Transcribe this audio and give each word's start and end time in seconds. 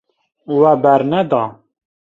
We 0.59 0.71
berneda. 0.83 1.43